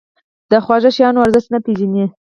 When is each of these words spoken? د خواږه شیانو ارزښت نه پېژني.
د 0.51 0.53
خواږه 0.63 0.91
شیانو 0.95 1.23
ارزښت 1.25 1.49
نه 1.53 1.59
پېژني. 1.65 2.05